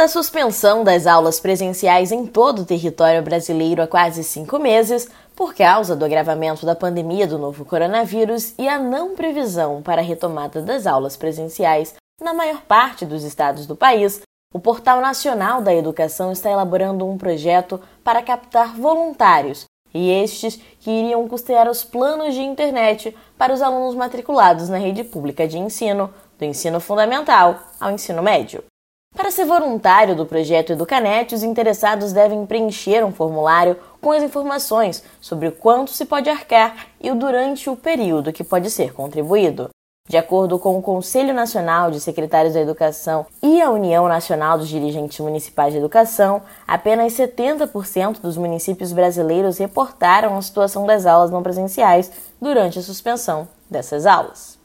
[0.00, 5.54] da suspensão das aulas presenciais em todo o território brasileiro há quase cinco meses, por
[5.54, 10.62] causa do agravamento da pandemia do novo coronavírus e a não previsão para a retomada
[10.62, 14.22] das aulas presenciais na maior parte dos estados do país,
[14.54, 20.90] o Portal Nacional da Educação está elaborando um projeto para captar voluntários e estes que
[20.90, 26.08] iriam custear os planos de internet para os alunos matriculados na rede pública de ensino,
[26.38, 28.64] do ensino fundamental ao ensino médio.
[29.14, 35.02] Para ser voluntário do projeto Educanet, os interessados devem preencher um formulário com as informações
[35.20, 39.68] sobre quanto se pode arcar e o durante o período que pode ser contribuído.
[40.08, 44.68] De acordo com o Conselho Nacional de Secretários da Educação e a União Nacional dos
[44.68, 51.42] Dirigentes Municipais de Educação, apenas 70% dos municípios brasileiros reportaram a situação das aulas não
[51.42, 54.58] presenciais durante a suspensão dessas aulas.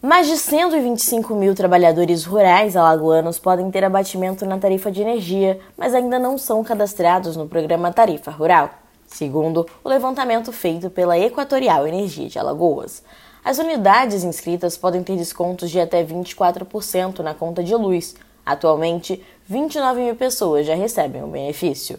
[0.00, 5.92] Mais de 125 mil trabalhadores rurais alagoanos podem ter abatimento na tarifa de energia, mas
[5.92, 8.70] ainda não são cadastrados no programa Tarifa Rural,
[9.08, 13.02] segundo o levantamento feito pela Equatorial Energia de Alagoas.
[13.44, 18.14] As unidades inscritas podem ter descontos de até 24% na conta de luz.
[18.46, 21.98] Atualmente, 29 mil pessoas já recebem o benefício.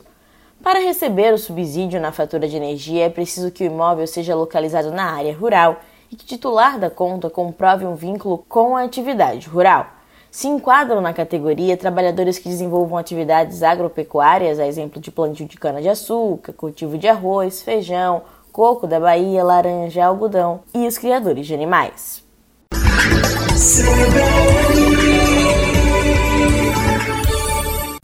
[0.63, 4.89] Para receber o subsídio na fatura de energia, é preciso que o imóvel seja localizado
[4.89, 9.87] na área rural e que titular da conta comprove um vínculo com a atividade rural.
[10.31, 16.53] Se enquadram na categoria trabalhadores que desenvolvam atividades agropecuárias, a exemplo de plantio de cana-de-açúcar,
[16.53, 18.21] cultivo de arroz, feijão,
[18.51, 22.23] coco da Bahia, laranja, algodão e os criadores de animais.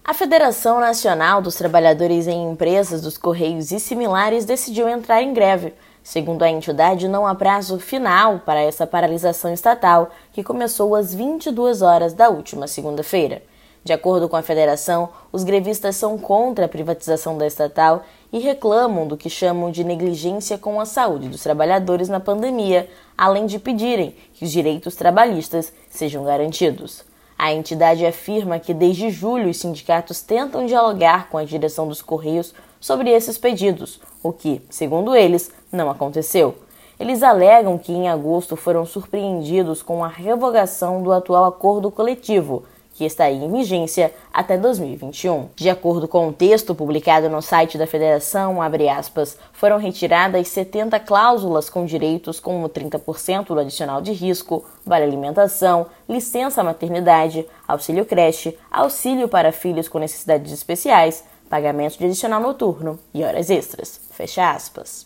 [0.03, 5.73] A Federação Nacional dos Trabalhadores em Empresas dos Correios e similares decidiu entrar em greve
[6.05, 11.81] Segundo a entidade, não há prazo final para essa paralisação estatal, que começou às 22
[11.81, 13.41] horas da última segunda-feira.
[13.83, 19.07] De acordo com a federação, os grevistas são contra a privatização da estatal e reclamam
[19.07, 24.15] do que chamam de negligência com a saúde dos trabalhadores na pandemia, além de pedirem
[24.35, 27.03] que os direitos trabalhistas sejam garantidos.
[27.37, 32.53] A entidade afirma que desde julho os sindicatos tentam dialogar com a direção dos Correios
[32.79, 36.55] sobre esses pedidos, o que, segundo eles, não aconteceu.
[36.99, 42.63] Eles alegam que em agosto foram surpreendidos com a revogação do atual acordo coletivo,
[42.95, 45.49] que estaria em vigência até 2021.
[45.55, 50.99] De acordo com o um texto publicado no site da federação, aspas, foram retiradas 70
[51.01, 58.57] cláusulas com direitos como 30% do adicional de risco, vale alimentação, licença maternidade, auxílio creche,
[58.71, 63.99] auxílio para filhos com necessidades especiais, pagamento de adicional noturno e horas extras.
[64.11, 65.05] Fecha aspas.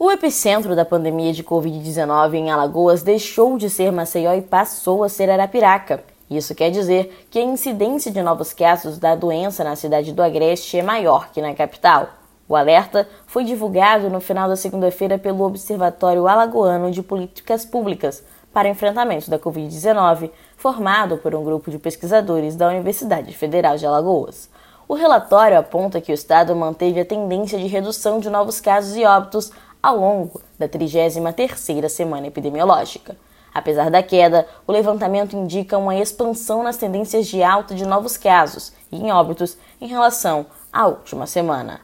[0.00, 5.08] O epicentro da pandemia de Covid-19 em Alagoas deixou de ser Maceió e passou a
[5.08, 6.04] ser Arapiraca.
[6.30, 10.78] Isso quer dizer que a incidência de novos casos da doença na cidade do Agreste
[10.78, 12.10] é maior que na capital.
[12.48, 18.22] O alerta foi divulgado no final da segunda-feira pelo Observatório Alagoano de Políticas Públicas
[18.52, 24.48] para enfrentamento da Covid-19, formado por um grupo de pesquisadores da Universidade Federal de Alagoas.
[24.86, 29.04] O relatório aponta que o Estado manteve a tendência de redução de novos casos e
[29.04, 29.52] óbitos
[29.82, 33.16] ao longo da 33ª semana epidemiológica.
[33.52, 38.72] Apesar da queda, o levantamento indica uma expansão nas tendências de alta de novos casos
[38.92, 41.80] e em óbitos em relação à última semana.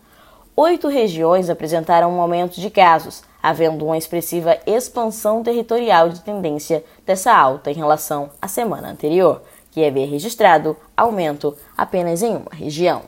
[0.57, 7.35] Oito regiões apresentaram um aumento de casos, havendo uma expressiva expansão territorial de tendência dessa
[7.37, 9.43] alta em relação à semana anterior,
[9.73, 13.03] que havia registrado aumento apenas em uma região.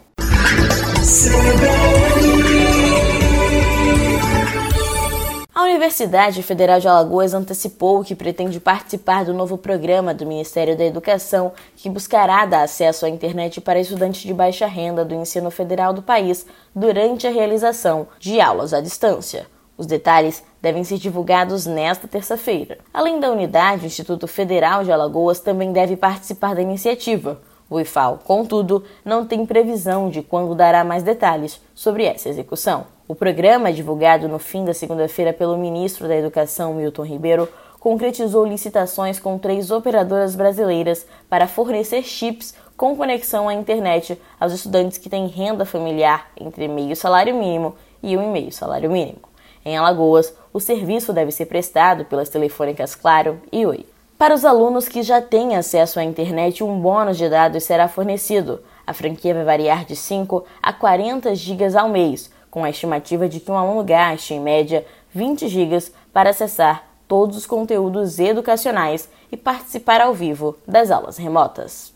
[5.56, 10.84] A Universidade Federal de Alagoas antecipou que pretende participar do novo programa do Ministério da
[10.84, 15.94] Educação, que buscará dar acesso à internet para estudantes de baixa renda do ensino federal
[15.94, 16.44] do país
[16.74, 19.46] durante a realização de aulas à distância.
[19.78, 22.76] Os detalhes devem ser divulgados nesta terça-feira.
[22.92, 27.40] Além da unidade, o Instituto Federal de Alagoas também deve participar da iniciativa.
[27.70, 32.94] O IFAL, contudo, não tem previsão de quando dará mais detalhes sobre essa execução.
[33.08, 37.48] O programa, divulgado no fim da segunda-feira pelo ministro da Educação, Milton Ribeiro,
[37.78, 44.98] concretizou licitações com três operadoras brasileiras para fornecer chips com conexão à internet aos estudantes
[44.98, 49.20] que têm renda familiar entre meio salário mínimo e um e meio salário mínimo.
[49.64, 53.86] Em Alagoas, o serviço deve ser prestado pelas telefônicas Claro e Oi.
[54.18, 58.60] Para os alunos que já têm acesso à internet, um bônus de dados será fornecido.
[58.84, 63.38] A franquia vai variar de 5 a 40 GB ao mês, com a estimativa de
[63.38, 69.36] que um aluno gaste, em média, 20 GB para acessar todos os conteúdos educacionais e
[69.36, 71.92] participar ao vivo das aulas remotas.